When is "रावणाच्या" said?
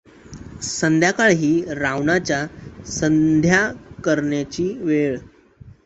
1.67-2.45